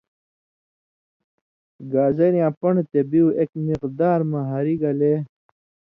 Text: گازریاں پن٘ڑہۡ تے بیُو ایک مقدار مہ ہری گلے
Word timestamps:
گازریاں 1.91 2.51
پن٘ڑہۡ 2.59 2.87
تے 2.91 2.99
بیُو 3.09 3.25
ایک 3.39 3.51
مقدار 3.67 4.19
مہ 4.29 4.41
ہری 4.51 4.75
گلے 4.81 5.13